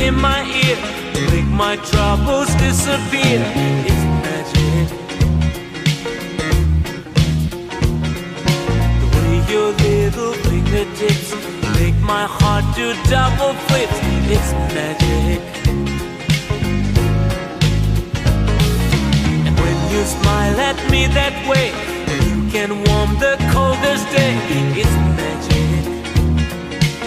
in 0.00 0.14
my 0.14 0.40
ear, 0.64 0.76
make 1.30 1.46
my 1.46 1.76
troubles 1.76 2.48
disappear. 2.56 3.40
It's 3.88 4.04
magic. 4.24 4.88
The 9.00 9.08
way 9.14 9.34
your 9.52 9.70
little 9.86 10.32
fingertips 10.44 11.28
make 11.78 11.96
my 12.00 12.24
heart 12.26 12.64
do 12.76 12.94
double 13.10 13.54
flips. 13.66 13.98
It's 14.34 14.52
magic. 14.74 15.40
And 19.46 19.54
when 19.58 19.76
you 19.92 20.02
smile 20.04 20.58
at 20.60 20.78
me 20.90 21.06
that 21.08 21.34
way, 21.48 21.68
you 22.26 22.50
can 22.50 22.70
warm 22.84 23.10
the 23.18 23.36
coldest 23.52 24.06
day. 24.10 24.34
It's 24.80 24.94
magic. 25.18 25.32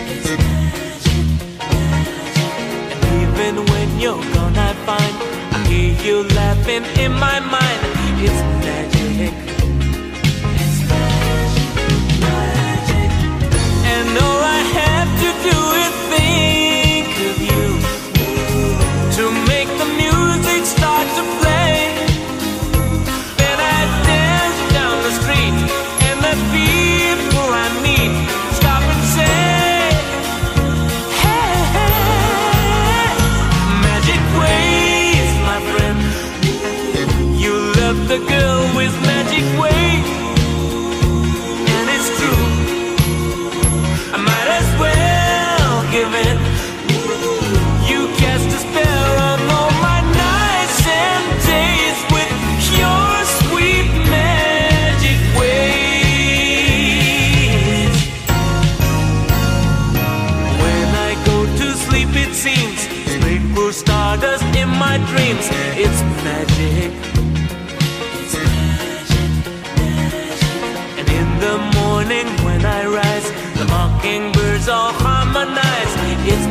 It's 0.08 0.30
magic. 0.30 0.55
you're 4.06 4.34
gonna 4.36 4.72
find. 4.86 5.16
I 5.56 5.66
hear 5.68 5.92
you 6.06 6.18
laughing 6.38 6.86
in 7.04 7.12
my 7.14 7.40
mind. 7.40 7.80
It's 8.22 8.65
seems. 62.78 63.24
Twinkle 63.24 63.72
stardust 63.72 64.44
in 64.56 64.70
my 64.70 64.98
dreams. 65.12 65.46
It's 65.84 66.02
magic. 66.24 66.92
It's 68.22 68.36
magic, 68.36 69.32
magic. 69.78 71.00
And 71.00 71.08
in 71.20 71.28
the 71.46 71.58
morning 71.80 72.28
when 72.46 72.66
I 72.66 72.86
rise, 72.86 73.28
the 73.60 73.66
mockingbirds 73.66 74.68
all 74.70 74.94
harmonize. 74.94 75.94
It's 76.28 76.48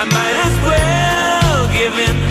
I 0.00 0.04
might 0.04 0.36
as 0.46 0.56
well 0.62 1.72
give 1.72 1.98
in. 1.98 2.27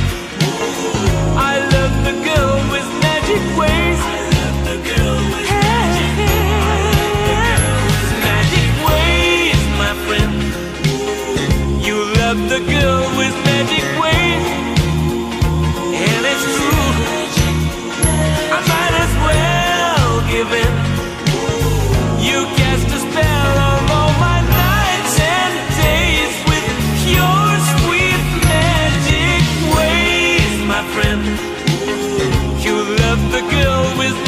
of 33.17 33.31
the 33.31 33.41
girl 33.51 33.97
with 33.97 34.26